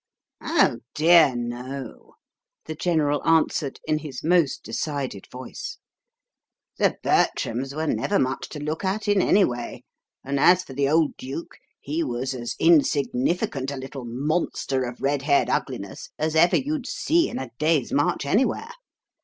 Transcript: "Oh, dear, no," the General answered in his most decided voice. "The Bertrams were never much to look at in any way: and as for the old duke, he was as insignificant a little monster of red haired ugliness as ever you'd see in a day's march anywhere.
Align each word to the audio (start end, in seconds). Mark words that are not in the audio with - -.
"Oh, 0.41 0.79
dear, 0.95 1.35
no," 1.35 2.15
the 2.65 2.73
General 2.73 3.21
answered 3.23 3.79
in 3.85 3.99
his 3.99 4.23
most 4.23 4.63
decided 4.63 5.27
voice. 5.31 5.77
"The 6.79 6.97
Bertrams 7.03 7.75
were 7.75 7.85
never 7.85 8.17
much 8.17 8.49
to 8.49 8.59
look 8.59 8.83
at 8.83 9.07
in 9.07 9.21
any 9.21 9.45
way: 9.45 9.83
and 10.25 10.39
as 10.39 10.63
for 10.63 10.73
the 10.73 10.89
old 10.89 11.15
duke, 11.17 11.59
he 11.79 12.03
was 12.03 12.33
as 12.33 12.55
insignificant 12.57 13.69
a 13.69 13.77
little 13.77 14.05
monster 14.07 14.85
of 14.85 15.03
red 15.03 15.21
haired 15.21 15.51
ugliness 15.51 16.09
as 16.17 16.35
ever 16.35 16.57
you'd 16.57 16.87
see 16.87 17.29
in 17.29 17.37
a 17.37 17.51
day's 17.59 17.91
march 17.93 18.25
anywhere. 18.25 18.71